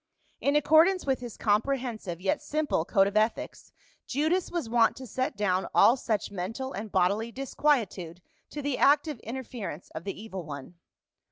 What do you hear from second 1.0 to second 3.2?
with his comprehensive yet simple code of